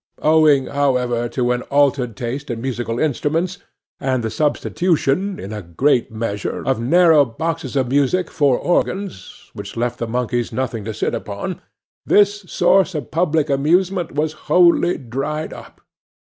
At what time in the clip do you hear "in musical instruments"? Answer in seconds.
2.49-3.59